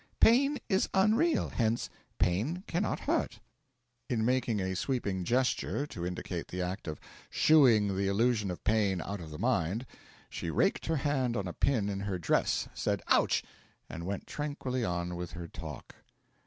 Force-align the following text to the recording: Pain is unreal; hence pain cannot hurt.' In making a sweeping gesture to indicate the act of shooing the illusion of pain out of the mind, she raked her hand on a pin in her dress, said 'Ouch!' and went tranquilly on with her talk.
Pain 0.19 0.57
is 0.67 0.89
unreal; 0.95 1.49
hence 1.49 1.87
pain 2.17 2.63
cannot 2.65 3.01
hurt.' 3.01 3.39
In 4.09 4.25
making 4.25 4.59
a 4.59 4.75
sweeping 4.75 5.23
gesture 5.23 5.85
to 5.85 6.07
indicate 6.07 6.47
the 6.47 6.59
act 6.59 6.87
of 6.87 6.99
shooing 7.29 7.95
the 7.95 8.07
illusion 8.07 8.49
of 8.49 8.63
pain 8.63 8.99
out 8.99 9.21
of 9.21 9.29
the 9.29 9.37
mind, 9.37 9.85
she 10.27 10.49
raked 10.49 10.87
her 10.87 10.95
hand 10.97 11.37
on 11.37 11.47
a 11.47 11.53
pin 11.53 11.87
in 11.87 11.99
her 11.99 12.17
dress, 12.17 12.67
said 12.73 13.03
'Ouch!' 13.09 13.43
and 13.87 14.07
went 14.07 14.25
tranquilly 14.25 14.83
on 14.83 15.15
with 15.15 15.33
her 15.33 15.47
talk. 15.47 15.93